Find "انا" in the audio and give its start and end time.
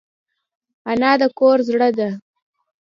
0.89-1.11